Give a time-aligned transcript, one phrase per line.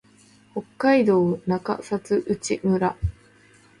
[0.55, 2.95] 北海道中札内村